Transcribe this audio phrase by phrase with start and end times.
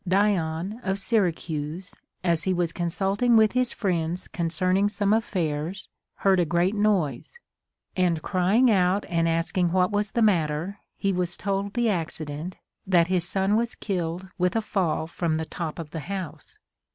[0.07, 1.93] Dion of Syracuse,
[2.23, 7.37] as he was consulting with his friends concern ing some affairs, heard a great noise;
[7.95, 12.55] and crying out and asking what was the matter, he was told the accident,
[12.87, 16.57] that his son was killed Avith a fall from the top of the house.